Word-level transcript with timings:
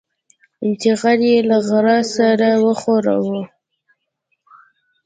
چې 0.81 0.89
غر 0.99 1.19
يې 1.29 1.37
له 1.49 1.57
غره 1.67 1.97
سره 2.15 2.49
وښوراوه. 2.63 3.41